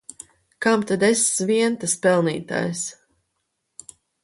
Kam 0.65 0.79
tad 0.87 1.05
es 1.07 1.21
vien 1.51 1.77
tas 1.85 1.95
pelnītājs! 2.07 2.83